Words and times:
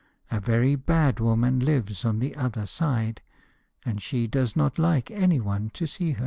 A 0.31 0.39
very 0.39 0.75
bad 0.75 1.19
woman 1.19 1.59
lives 1.59 2.03
on 2.05 2.17
the 2.17 2.35
other 2.35 2.65
side, 2.65 3.21
and 3.85 4.01
she 4.01 4.25
does 4.25 4.55
not 4.55 4.79
like 4.79 5.11
anyone 5.11 5.69
to 5.75 5.85
see 5.85 6.13
her.' 6.13 6.19